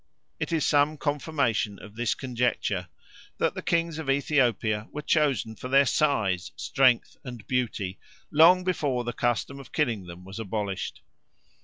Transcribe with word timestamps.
It 0.39 0.51
is 0.51 0.65
some 0.65 0.97
confirmation 0.97 1.77
of 1.77 1.95
this 1.95 2.15
conjecture 2.15 2.87
that 3.37 3.53
the 3.53 3.61
kings 3.61 3.99
of 3.99 4.09
Ethiopia 4.09 4.87
were 4.91 5.03
chosen 5.03 5.55
for 5.55 5.67
their 5.67 5.85
size, 5.85 6.51
strength, 6.55 7.17
and 7.23 7.45
beauty 7.45 7.99
long 8.31 8.63
before 8.63 9.03
the 9.03 9.13
custom 9.13 9.59
of 9.59 9.71
killing 9.71 10.07
them 10.07 10.25
was 10.25 10.39
abolished. 10.39 11.03